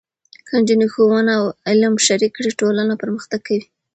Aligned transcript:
که 0.47 0.53
نجونې 0.59 0.87
ښوونه 0.93 1.31
او 1.39 1.45
علم 1.69 1.93
شریک 2.07 2.31
کړي، 2.37 2.51
ټولنه 2.59 2.93
پرمختګ 3.01 3.39
کوي. 3.47 3.65